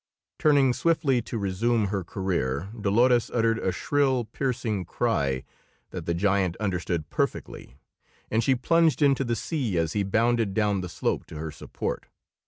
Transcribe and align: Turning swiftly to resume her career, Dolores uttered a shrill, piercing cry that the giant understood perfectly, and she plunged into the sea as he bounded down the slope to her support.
Turning 0.39 0.73
swiftly 0.73 1.21
to 1.21 1.37
resume 1.37 1.89
her 1.89 2.03
career, 2.03 2.69
Dolores 2.73 3.29
uttered 3.31 3.59
a 3.59 3.71
shrill, 3.71 4.25
piercing 4.25 4.83
cry 4.83 5.43
that 5.91 6.07
the 6.07 6.15
giant 6.15 6.55
understood 6.55 7.11
perfectly, 7.11 7.77
and 8.31 8.43
she 8.43 8.55
plunged 8.55 9.03
into 9.03 9.23
the 9.23 9.35
sea 9.35 9.77
as 9.77 9.93
he 9.93 10.01
bounded 10.01 10.55
down 10.55 10.81
the 10.81 10.89
slope 10.89 11.27
to 11.27 11.35
her 11.37 11.51
support. 11.51 12.07